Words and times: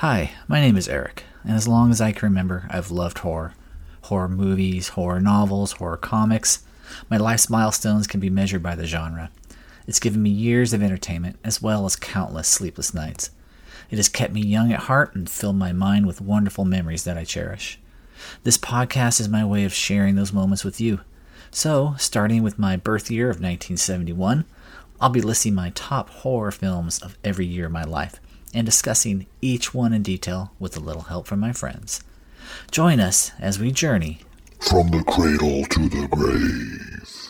Hi, 0.00 0.32
my 0.46 0.60
name 0.60 0.76
is 0.76 0.90
Eric, 0.90 1.24
and 1.42 1.54
as 1.54 1.66
long 1.66 1.90
as 1.90 2.02
I 2.02 2.12
can 2.12 2.28
remember, 2.28 2.66
I've 2.68 2.90
loved 2.90 3.16
horror. 3.16 3.54
Horror 4.02 4.28
movies, 4.28 4.88
horror 4.88 5.20
novels, 5.20 5.72
horror 5.72 5.96
comics. 5.96 6.62
My 7.08 7.16
life's 7.16 7.48
milestones 7.48 8.06
can 8.06 8.20
be 8.20 8.28
measured 8.28 8.62
by 8.62 8.74
the 8.74 8.84
genre. 8.84 9.30
It's 9.86 9.98
given 9.98 10.22
me 10.22 10.28
years 10.28 10.74
of 10.74 10.82
entertainment, 10.82 11.38
as 11.42 11.62
well 11.62 11.86
as 11.86 11.96
countless 11.96 12.46
sleepless 12.46 12.92
nights. 12.92 13.30
It 13.90 13.96
has 13.96 14.10
kept 14.10 14.34
me 14.34 14.42
young 14.42 14.70
at 14.70 14.80
heart 14.80 15.14
and 15.14 15.30
filled 15.30 15.56
my 15.56 15.72
mind 15.72 16.04
with 16.04 16.20
wonderful 16.20 16.66
memories 16.66 17.04
that 17.04 17.16
I 17.16 17.24
cherish. 17.24 17.80
This 18.42 18.58
podcast 18.58 19.18
is 19.18 19.30
my 19.30 19.46
way 19.46 19.64
of 19.64 19.72
sharing 19.72 20.14
those 20.14 20.30
moments 20.30 20.62
with 20.62 20.78
you. 20.78 21.00
So, 21.50 21.94
starting 21.96 22.42
with 22.42 22.58
my 22.58 22.76
birth 22.76 23.10
year 23.10 23.30
of 23.30 23.36
1971, 23.36 24.44
I'll 25.00 25.08
be 25.08 25.22
listing 25.22 25.54
my 25.54 25.70
top 25.74 26.10
horror 26.10 26.50
films 26.50 26.98
of 26.98 27.16
every 27.24 27.46
year 27.46 27.64
of 27.64 27.72
my 27.72 27.84
life 27.84 28.20
and 28.56 28.64
discussing 28.64 29.26
each 29.42 29.74
one 29.74 29.92
in 29.92 30.02
detail 30.02 30.50
with 30.58 30.76
a 30.76 30.80
little 30.80 31.02
help 31.02 31.26
from 31.26 31.38
my 31.38 31.52
friends. 31.52 32.02
Join 32.70 33.00
us 33.00 33.32
as 33.38 33.58
we 33.58 33.70
journey 33.70 34.20
from 34.60 34.88
the 34.88 35.04
cradle 35.04 35.64
to 35.66 35.88
the 35.90 36.08
grave. 36.08 37.25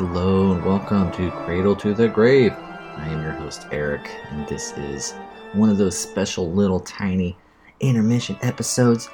Hello 0.00 0.52
and 0.52 0.64
welcome 0.64 1.12
to 1.12 1.30
Cradle 1.44 1.76
to 1.76 1.92
the 1.92 2.08
Grave. 2.08 2.54
I 2.96 3.06
am 3.08 3.22
your 3.22 3.32
host 3.32 3.66
Eric, 3.70 4.10
and 4.30 4.48
this 4.48 4.72
is 4.78 5.12
one 5.52 5.68
of 5.68 5.76
those 5.76 5.94
special 5.94 6.50
little 6.50 6.80
tiny 6.80 7.36
intermission 7.80 8.38
episodes. 8.40 9.10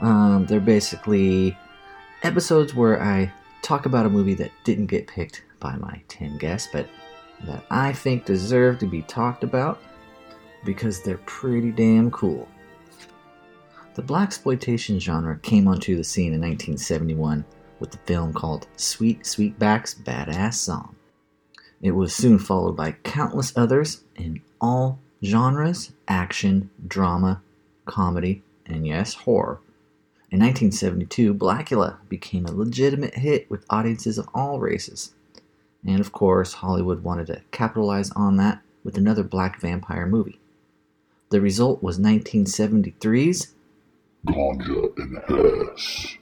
Um, 0.00 0.44
they're 0.46 0.58
basically 0.58 1.56
episodes 2.24 2.74
where 2.74 3.00
I 3.00 3.32
talk 3.62 3.86
about 3.86 4.04
a 4.04 4.10
movie 4.10 4.34
that 4.34 4.50
didn't 4.64 4.86
get 4.86 5.06
picked 5.06 5.44
by 5.60 5.76
my 5.76 6.02
10 6.08 6.38
guests, 6.38 6.68
but 6.72 6.88
that 7.44 7.64
I 7.70 7.92
think 7.92 8.24
deserve 8.24 8.80
to 8.80 8.86
be 8.86 9.02
talked 9.02 9.44
about 9.44 9.80
because 10.64 11.02
they're 11.02 11.18
pretty 11.18 11.70
damn 11.70 12.10
cool. 12.10 12.48
The 13.94 14.02
blaxploitation 14.02 14.98
genre 14.98 15.38
came 15.38 15.68
onto 15.68 15.96
the 15.96 16.02
scene 16.02 16.34
in 16.34 16.40
1971 16.40 17.44
with 17.78 17.90
the 17.90 17.98
film 17.98 18.32
called 18.32 18.66
Sweet 18.76 19.22
Sweetback's 19.22 19.94
Badass 19.94 20.54
Song. 20.54 20.96
It 21.82 21.92
was 21.92 22.14
soon 22.14 22.38
followed 22.38 22.76
by 22.76 22.92
countless 23.02 23.52
others 23.56 24.02
in 24.14 24.40
all 24.60 24.98
genres 25.22 25.92
action, 26.08 26.70
drama, 26.86 27.42
comedy, 27.84 28.42
and 28.64 28.86
yes, 28.86 29.14
horror. 29.14 29.60
In 30.30 30.40
1972, 30.40 31.34
Blackula 31.34 31.98
became 32.08 32.46
a 32.46 32.52
legitimate 32.52 33.14
hit 33.14 33.48
with 33.50 33.64
audiences 33.70 34.18
of 34.18 34.28
all 34.34 34.58
races. 34.58 35.14
And 35.86 36.00
of 36.00 36.12
course, 36.12 36.54
Hollywood 36.54 37.04
wanted 37.04 37.28
to 37.28 37.42
capitalize 37.52 38.10
on 38.12 38.36
that 38.38 38.60
with 38.82 38.96
another 38.96 39.22
black 39.22 39.60
vampire 39.60 40.06
movie. 40.06 40.40
The 41.30 41.40
result 41.40 41.82
was 41.82 41.98
1973's 41.98 43.54
Ganja 44.26 44.96
and 44.96 45.68
Hess. 45.68 46.16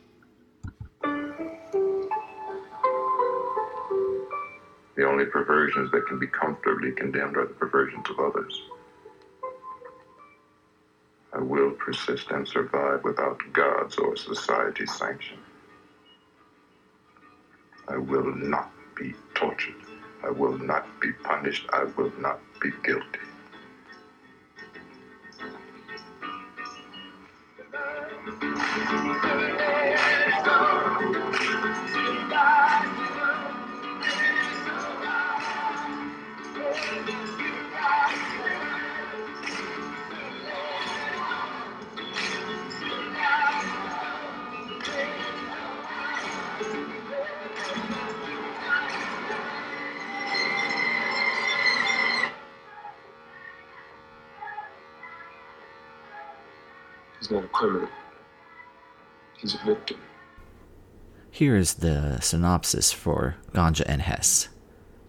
The 4.97 5.05
only 5.05 5.25
perversions 5.25 5.91
that 5.91 6.07
can 6.07 6.19
be 6.19 6.27
comfortably 6.27 6.93
condemned 6.93 7.37
are 7.37 7.47
the 7.47 7.55
perversions 7.55 8.09
of 8.11 8.21
others. 8.21 8.63
I 11.33 11.41
will 11.41 11.73
persist 11.73 12.31
and 12.31 12.47
survive 12.47 13.03
without 13.03 13.41
God's 13.53 13.97
or 13.99 14.15
society's 14.17 14.93
sanction. 14.93 15.39
I 17.89 17.97
will 17.97 18.33
not 18.37 18.71
be 18.95 19.15
tortured. 19.35 19.75
I 20.23 20.31
will 20.31 20.57
not 20.59 20.85
be 21.01 21.11
punished. 21.25 21.67
I 21.73 21.85
will 21.97 22.13
not 22.19 22.39
be 22.61 22.71
guilty. 22.85 23.21
He's 57.25 57.31
not 57.31 57.45
a 57.45 57.49
criminal. 57.49 57.89
He's 59.39 59.55
a 59.55 59.65
victim. 59.65 59.97
Here 61.31 61.57
is 61.57 61.75
the 61.75 62.21
synopsis 62.21 62.93
for 62.93 63.37
Ganja 63.55 63.83
and 63.87 64.03
Hess. 64.03 64.51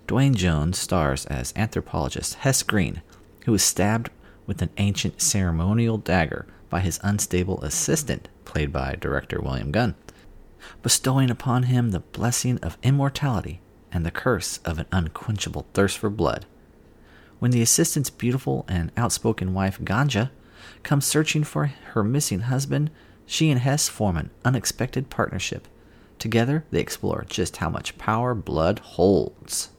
Duane 0.07 0.33
Jones 0.33 0.79
stars 0.79 1.25
as 1.25 1.51
anthropologist 1.57 2.35
Hess 2.35 2.63
Green, 2.63 3.01
who 3.43 3.53
is 3.53 3.63
stabbed 3.63 4.11
with 4.45 4.61
an 4.61 4.69
ancient 4.77 5.21
ceremonial 5.21 5.97
dagger 5.97 6.47
by 6.69 6.79
his 6.79 7.01
unstable 7.03 7.59
assistant, 7.59 8.29
played 8.45 8.71
by 8.71 8.95
director 8.95 9.41
William 9.41 9.71
Gunn, 9.73 9.95
bestowing 10.81 11.29
upon 11.29 11.63
him 11.63 11.91
the 11.91 11.99
blessing 11.99 12.59
of 12.59 12.77
immortality 12.81 13.59
and 13.91 14.05
the 14.05 14.09
curse 14.11 14.59
of 14.63 14.79
an 14.79 14.85
unquenchable 14.93 15.65
thirst 15.73 15.97
for 15.97 16.09
blood. 16.09 16.45
When 17.39 17.51
the 17.51 17.61
assistant's 17.61 18.09
beautiful 18.09 18.63
and 18.69 18.93
outspoken 18.95 19.53
wife 19.53 19.81
Ganja 19.81 20.29
comes 20.83 21.05
searching 21.05 21.43
for 21.43 21.67
her 21.93 22.03
missing 22.03 22.41
husband, 22.41 22.91
she 23.25 23.49
and 23.49 23.61
Hess 23.61 23.87
form 23.87 24.17
an 24.17 24.29
unexpected 24.43 25.09
partnership. 25.09 25.67
Together, 26.19 26.65
they 26.71 26.79
explore 26.79 27.25
just 27.27 27.57
how 27.57 27.69
much 27.69 27.97
power 27.97 28.33
blood 28.33 28.79
holds. 28.79 29.69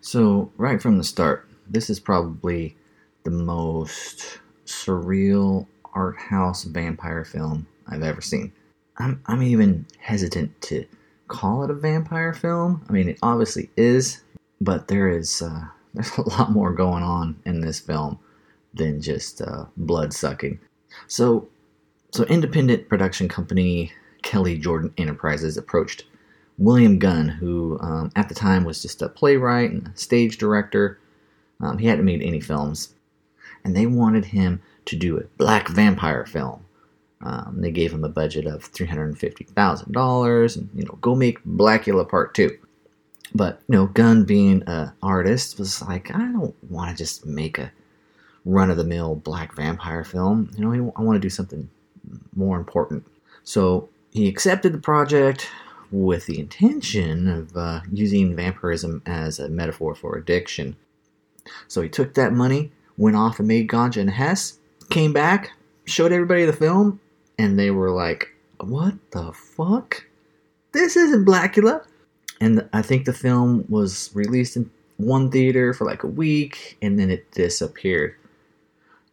So, 0.00 0.50
right 0.56 0.80
from 0.80 0.98
the 0.98 1.04
start, 1.04 1.48
this 1.68 1.90
is 1.90 2.00
probably 2.00 2.76
the 3.24 3.30
most 3.30 4.40
surreal 4.66 5.66
art 5.94 6.16
house 6.18 6.64
vampire 6.64 7.24
film 7.24 7.66
I've 7.86 8.02
ever 8.02 8.20
seen. 8.20 8.52
I'm, 8.98 9.22
I'm 9.26 9.42
even 9.42 9.86
hesitant 9.98 10.60
to 10.62 10.84
call 11.28 11.62
it 11.64 11.70
a 11.70 11.74
vampire 11.74 12.32
film. 12.32 12.84
I 12.88 12.92
mean, 12.92 13.08
it 13.08 13.18
obviously 13.22 13.70
is, 13.76 14.22
but 14.60 14.88
there 14.88 15.08
is 15.08 15.42
uh, 15.42 15.64
there's 15.94 16.16
a 16.18 16.28
lot 16.28 16.52
more 16.52 16.72
going 16.72 17.02
on 17.02 17.40
in 17.44 17.60
this 17.60 17.80
film 17.80 18.18
than 18.74 19.00
just 19.00 19.42
uh, 19.42 19.64
blood 19.76 20.12
sucking. 20.12 20.58
So, 21.06 21.48
so 22.12 22.24
independent 22.24 22.88
production 22.88 23.28
company 23.28 23.92
Kelly 24.22 24.58
Jordan 24.58 24.92
Enterprises 24.98 25.56
approached 25.56 26.04
William 26.58 26.98
Gunn, 26.98 27.28
who 27.28 27.78
um, 27.80 28.12
at 28.16 28.28
the 28.28 28.34
time 28.34 28.64
was 28.64 28.82
just 28.82 29.02
a 29.02 29.08
playwright 29.08 29.70
and 29.70 29.88
a 29.88 29.96
stage 29.96 30.36
director. 30.38 30.98
Um, 31.60 31.78
he 31.78 31.86
hadn't 31.86 32.04
made 32.04 32.22
any 32.22 32.40
films, 32.40 32.94
and 33.64 33.74
they 33.74 33.86
wanted 33.86 34.26
him 34.26 34.60
to 34.86 34.96
do 34.96 35.18
a 35.18 35.24
black 35.38 35.68
vampire 35.68 36.26
film. 36.26 36.64
Um, 37.22 37.56
they 37.60 37.70
gave 37.70 37.92
him 37.92 38.04
a 38.04 38.08
budget 38.08 38.46
of 38.46 38.64
three 38.64 38.86
hundred 38.86 39.18
fifty 39.18 39.44
thousand 39.44 39.92
dollars, 39.92 40.56
and 40.56 40.68
you 40.74 40.84
know, 40.84 40.98
go 41.00 41.14
make 41.14 41.42
Blackula 41.44 42.08
Part 42.08 42.34
Two. 42.34 42.56
But 43.34 43.60
you 43.68 43.76
know, 43.76 43.86
Gunn, 43.86 44.24
being 44.24 44.62
an 44.66 44.92
artist, 45.02 45.58
was 45.58 45.82
like, 45.82 46.14
I 46.14 46.18
don't 46.18 46.54
want 46.70 46.90
to 46.90 46.96
just 46.96 47.26
make 47.26 47.58
a 47.58 47.72
run 48.44 48.70
of 48.70 48.76
the 48.76 48.84
mill 48.84 49.16
black 49.16 49.54
vampire 49.54 50.04
film. 50.04 50.50
You 50.56 50.64
know, 50.64 50.92
I 50.96 51.02
want 51.02 51.16
to 51.16 51.20
do 51.20 51.30
something 51.30 51.68
more 52.34 52.58
important. 52.58 53.06
So 53.44 53.88
he 54.12 54.28
accepted 54.28 54.72
the 54.72 54.78
project 54.78 55.48
with 55.90 56.26
the 56.26 56.38
intention 56.38 57.28
of 57.28 57.56
uh, 57.56 57.80
using 57.92 58.36
vampirism 58.36 59.02
as 59.06 59.38
a 59.38 59.48
metaphor 59.48 59.94
for 59.94 60.16
addiction. 60.16 60.76
So 61.68 61.82
he 61.82 61.88
took 61.88 62.14
that 62.14 62.32
money, 62.32 62.70
went 62.96 63.16
off 63.16 63.38
and 63.38 63.48
made 63.48 63.68
Ganja 63.68 64.00
and 64.00 64.10
Hess, 64.10 64.58
came 64.88 65.12
back, 65.12 65.52
showed 65.84 66.12
everybody 66.12 66.44
the 66.44 66.52
film, 66.52 67.00
and 67.38 67.58
they 67.58 67.70
were 67.70 67.90
like, 67.90 68.28
What 68.60 68.94
the 69.10 69.32
fuck? 69.32 70.04
This 70.72 70.96
isn't 70.96 71.24
Blackula. 71.24 71.84
And 72.40 72.68
I 72.72 72.82
think 72.82 73.04
the 73.04 73.12
film 73.12 73.64
was 73.68 74.10
released 74.14 74.56
in 74.56 74.70
one 74.96 75.30
theater 75.30 75.74
for 75.74 75.84
like 75.84 76.02
a 76.02 76.08
week 76.08 76.78
and 76.80 76.98
then 76.98 77.10
it 77.10 77.30
disappeared. 77.32 78.14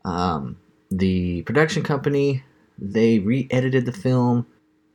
Um, 0.08 0.58
the 0.90 1.42
production 1.44 1.84
company 1.84 2.44
they 2.80 3.20
re-edited 3.20 3.86
the 3.86 3.92
film. 3.92 4.46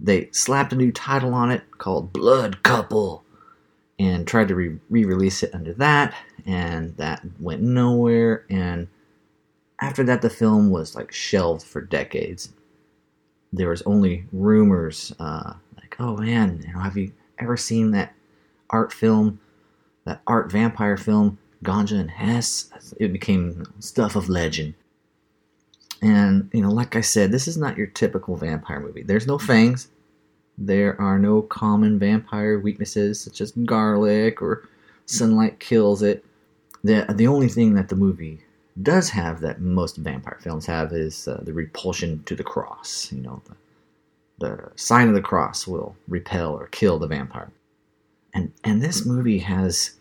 They 0.01 0.29
slapped 0.33 0.73
a 0.73 0.77
new 0.77 0.93
title 0.93 1.35
on 1.35 1.51
it 1.51 1.63
called 1.79 2.13
Blood 2.13 2.63
Couple 2.63 3.25
and 3.99 4.27
tried 4.27 4.49
to 4.49 4.55
re 4.55 4.79
release 4.89 5.43
it 5.43 5.55
under 5.55 5.75
that, 5.75 6.15
and 6.47 6.97
that 6.97 7.23
went 7.39 7.63
nowhere. 7.63 8.45
And 8.51 8.89
after 9.81 10.03
that, 10.05 10.23
the 10.23 10.31
film 10.31 10.71
was 10.71 10.97
like 10.97 11.13
shelved 11.13 11.65
for 11.65 11.81
decades. 11.81 12.53
There 13.53 13.69
was 13.69 13.83
only 13.83 14.25
rumors, 14.33 15.13
uh, 15.21 15.55
like, 15.77 15.97
"Oh 16.01 16.17
man, 16.17 16.63
you 16.67 16.73
know, 16.73 16.81
have 16.81 16.97
you 16.97 17.13
ever 17.39 17.57
seen 17.57 17.91
that 17.91 18.15
art 18.71 18.93
film, 18.93 19.41
that 20.05 20.23
art 20.27 20.51
vampire 20.51 20.97
film, 20.97 21.39
Ganja 21.63 22.01
and 22.01 22.11
Hess?" 22.11 22.95
It 22.99 23.13
became 23.13 23.65
stuff 23.79 24.17
of 24.17 24.29
legend. 24.29 24.75
And 26.03 26.51
you 26.53 26.61
know, 26.61 26.71
like 26.71 26.97
I 26.97 27.01
said, 27.01 27.31
this 27.31 27.47
is 27.47 27.57
not 27.57 27.79
your 27.79 27.87
typical 27.87 28.37
vampire 28.37 28.81
movie. 28.81 29.03
There's 29.03 29.27
no 29.27 29.39
fangs. 29.39 29.89
There 30.59 31.01
are 31.01 31.19
no 31.19 31.43
common 31.43 31.99
vampire 31.99 32.59
weaknesses 32.59 33.21
such 33.21 33.41
as 33.41 33.53
garlic 33.53 34.43
or 34.43 34.69
sunlight 35.07 35.61
kills 35.61 36.03
it. 36.03 36.25
The, 36.85 37.07
the 37.09 37.29
only 37.29 37.49
thing 37.49 37.75
that 37.75 37.89
the 37.89 37.97
movie 37.97 38.41
does 38.83 39.11
have 39.11 39.41
that 39.41 39.61
most 39.61 39.97
vampire 39.97 40.39
films 40.41 40.67
have 40.67 40.93
is 40.93 41.29
uh, 41.29 41.41
the 41.43 41.53
repulsion 41.53 42.23
to 42.25 42.35
the 42.35 42.45
cross. 42.45 43.11
You 43.13 43.23
know, 43.23 43.43
the, 43.47 44.47
the 44.47 44.73
sign 44.77 45.09
of 45.09 45.15
the 45.15 45.23
cross 45.23 45.67
will 45.67 45.97
repel 46.09 46.55
or 46.55 46.67
kill 46.67 46.99
the 46.99 47.07
vampire. 47.07 47.51
And, 48.35 48.53
and 48.65 48.83
this 48.83 49.07
movie 49.07 49.39
has 49.39 49.93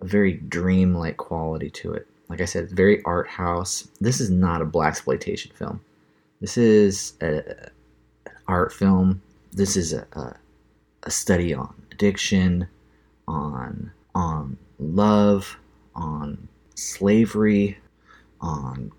a 0.00 0.06
very 0.06 0.34
dreamlike 0.34 1.16
quality 1.16 1.70
to 1.70 1.92
it. 1.94 2.06
Like 2.28 2.40
I 2.40 2.46
said, 2.46 2.64
it's 2.64 2.72
very 2.72 3.02
art 3.04 3.28
house. 3.28 3.88
This 4.00 4.20
is 4.20 4.30
not 4.30 4.62
a 4.62 4.66
blaxploitation 4.66 5.52
film. 5.52 5.80
This 6.40 6.56
is 6.56 7.14
a, 7.20 7.38
an 8.26 8.32
art 8.46 8.72
film 8.72 9.20
this 9.54 9.76
is 9.76 9.92
a, 9.92 10.06
a, 10.12 10.34
a 11.04 11.10
study 11.10 11.54
on 11.54 11.72
addiction, 11.92 12.68
on 13.26 13.90
on 14.14 14.58
love, 14.78 15.56
on 15.94 16.48
slavery, 16.74 17.78
on 18.40 18.92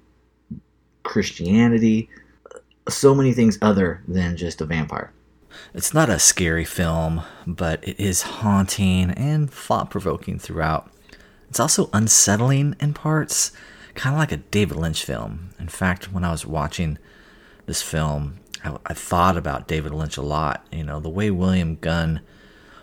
Christianity, 1.03 2.09
so 2.89 3.13
many 3.13 3.33
things 3.33 3.57
other 3.61 4.01
than 4.07 4.35
just 4.35 4.61
a 4.61 4.65
vampire. 4.65 5.11
It's 5.73 5.93
not 5.93 6.09
a 6.09 6.19
scary 6.19 6.65
film, 6.65 7.21
but 7.47 7.85
it 7.87 7.99
is 7.99 8.23
haunting 8.23 9.11
and 9.11 9.49
thought 9.49 9.89
provoking 9.89 10.39
throughout. 10.39 10.91
It's 11.55 11.59
also 11.61 11.89
unsettling 11.93 12.75
in 12.81 12.93
parts, 12.93 13.53
kind 13.93 14.13
of 14.13 14.19
like 14.19 14.33
a 14.33 14.43
David 14.51 14.75
Lynch 14.75 15.05
film. 15.05 15.51
In 15.57 15.69
fact, 15.69 16.11
when 16.11 16.25
I 16.25 16.31
was 16.31 16.45
watching 16.45 16.97
this 17.65 17.81
film, 17.81 18.39
I, 18.65 18.75
I 18.85 18.93
thought 18.93 19.37
about 19.37 19.65
David 19.65 19.93
Lynch 19.93 20.17
a 20.17 20.21
lot. 20.21 20.67
You 20.69 20.83
know, 20.83 20.99
the 20.99 21.07
way 21.07 21.31
William 21.31 21.77
Gunn 21.77 22.19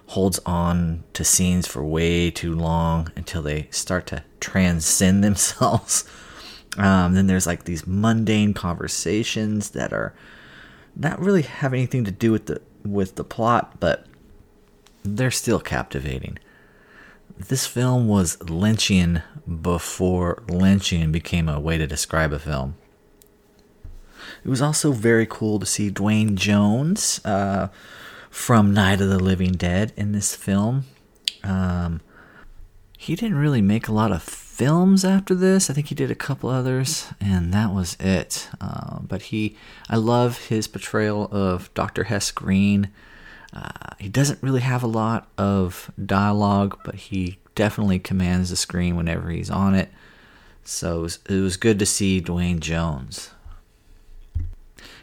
holds 0.06 0.40
on 0.46 1.04
to 1.12 1.22
scenes 1.22 1.66
for 1.66 1.84
way 1.84 2.30
too 2.30 2.54
long 2.54 3.12
until 3.14 3.42
they 3.42 3.68
start 3.70 4.06
to 4.06 4.24
transcend 4.40 5.22
themselves. 5.24 6.08
Um, 6.78 7.12
then 7.12 7.26
there's 7.26 7.46
like 7.46 7.64
these 7.64 7.86
mundane 7.86 8.54
conversations 8.54 9.72
that 9.72 9.92
are 9.92 10.14
not 10.96 11.20
really 11.20 11.42
have 11.42 11.74
anything 11.74 12.04
to 12.04 12.10
do 12.10 12.32
with 12.32 12.46
the 12.46 12.62
with 12.86 13.16
the 13.16 13.24
plot, 13.24 13.80
but 13.80 14.06
they're 15.04 15.30
still 15.30 15.60
captivating. 15.60 16.38
This 17.38 17.66
film 17.66 18.08
was 18.08 18.36
Lynchian 18.38 19.22
before 19.62 20.42
Lynchian 20.46 21.12
became 21.12 21.48
a 21.48 21.60
way 21.60 21.78
to 21.78 21.86
describe 21.86 22.32
a 22.32 22.38
film. 22.38 22.76
It 24.44 24.48
was 24.48 24.62
also 24.62 24.92
very 24.92 25.26
cool 25.26 25.58
to 25.58 25.66
see 25.66 25.90
Duane 25.90 26.36
Jones 26.36 27.20
uh, 27.24 27.68
from 28.30 28.72
Night 28.72 29.00
of 29.00 29.08
the 29.08 29.18
Living 29.18 29.52
Dead 29.52 29.92
in 29.96 30.12
this 30.12 30.34
film. 30.34 30.84
Um, 31.44 32.00
he 32.98 33.16
didn't 33.16 33.38
really 33.38 33.62
make 33.62 33.88
a 33.88 33.92
lot 33.92 34.12
of 34.12 34.22
films 34.22 35.04
after 35.04 35.34
this. 35.34 35.68
I 35.68 35.72
think 35.72 35.88
he 35.88 35.94
did 35.94 36.10
a 36.10 36.14
couple 36.14 36.48
others, 36.48 37.08
and 37.20 37.52
that 37.52 37.72
was 37.72 37.96
it. 37.98 38.48
Uh, 38.60 39.00
but 39.00 39.22
he, 39.22 39.56
I 39.88 39.96
love 39.96 40.46
his 40.46 40.68
portrayal 40.68 41.28
of 41.32 41.72
Dr. 41.74 42.04
Hess 42.04 42.30
Green. 42.30 42.90
Uh, 43.52 43.94
he 43.98 44.08
doesn't 44.08 44.42
really 44.42 44.60
have 44.60 44.82
a 44.82 44.88
lot 44.88 45.28
of 45.36 45.90
dialogue, 46.04 46.78
but 46.84 46.94
he 46.94 47.38
definitely 47.54 47.98
commands 47.98 48.50
the 48.50 48.56
screen 48.56 48.96
whenever 48.96 49.30
he's 49.30 49.50
on 49.50 49.74
it. 49.74 49.90
So 50.64 50.98
it 50.98 51.02
was, 51.02 51.18
it 51.28 51.40
was 51.40 51.56
good 51.56 51.78
to 51.78 51.86
see 51.86 52.20
Duane 52.20 52.60
Jones 52.60 53.30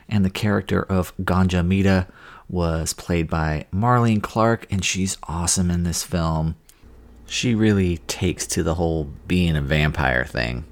and 0.09 0.25
the 0.25 0.29
character 0.29 0.81
of 0.81 1.15
Ganja 1.17 1.65
Meda 1.65 2.07
was 2.49 2.93
played 2.93 3.29
by 3.29 3.67
Marlene 3.71 4.21
Clark, 4.21 4.65
and 4.71 4.83
she's 4.83 5.17
awesome 5.23 5.69
in 5.69 5.83
this 5.83 6.03
film. 6.03 6.55
She 7.27 7.53
really 7.53 7.97
takes 8.07 8.47
to 8.47 8.63
the 8.63 8.75
whole 8.75 9.11
being 9.27 9.55
a 9.55 9.61
vampire 9.61 10.25
thing. 10.25 10.65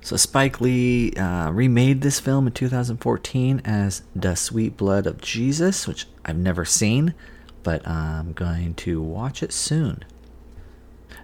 So 0.00 0.16
Spike 0.16 0.60
Lee 0.60 1.12
uh, 1.12 1.50
remade 1.50 2.00
this 2.00 2.20
film 2.20 2.46
in 2.46 2.52
2014 2.52 3.62
as 3.64 4.02
The 4.14 4.34
Sweet 4.34 4.76
Blood 4.76 5.06
of 5.06 5.20
Jesus, 5.20 5.86
which 5.86 6.06
I've 6.24 6.36
never 6.36 6.64
seen, 6.64 7.14
but 7.62 7.86
I'm 7.86 8.32
going 8.32 8.74
to 8.74 9.02
watch 9.02 9.42
it 9.42 9.52
soon. 9.52 10.04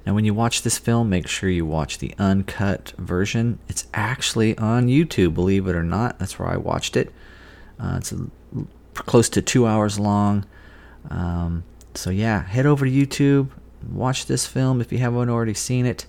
Now, 0.05 0.15
when 0.15 0.25
you 0.25 0.35
watch 0.35 0.63
this 0.63 0.79
film, 0.79 1.09
make 1.09 1.29
sure 1.29 1.49
you 1.49 1.65
watch 1.65 1.99
the 1.99 2.15
uncut 2.19 2.93
version. 2.99 3.61
It's 3.69 3.87
actually 3.95 4.59
on 4.59 4.89
YouTube, 4.89 5.35
believe 5.35 5.69
it 5.69 5.77
or 5.77 5.85
not. 5.85 6.19
That's 6.19 6.39
where 6.39 6.49
I 6.49 6.57
watched 6.57 6.97
it. 6.97 7.13
Uh, 7.79 7.95
it's 7.99 8.13
a, 8.13 8.27
close 8.95 9.29
to 9.31 9.43
two 9.43 9.67
hours 9.67 10.01
long. 10.01 10.45
Um, 11.09 11.63
so, 11.95 12.11
yeah, 12.11 12.43
head 12.43 12.67
over 12.67 12.85
to 12.85 12.91
YouTube, 12.91 13.51
watch 13.93 14.27
this 14.27 14.47
film 14.47 14.81
if 14.81 14.91
you 14.93 14.99
haven't 14.99 15.31
already 15.31 15.55
seen 15.55 15.87
it. 15.87 16.07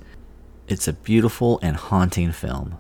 It's 0.66 0.88
a 0.88 0.94
beautiful 0.94 1.60
and 1.62 1.76
haunting 1.76 2.32
film. 2.32 2.78